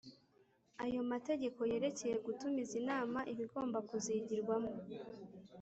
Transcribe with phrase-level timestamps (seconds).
[0.85, 4.73] Ayo mategeko yerekeye gutumiza inama ibigomba kuzigirwamo,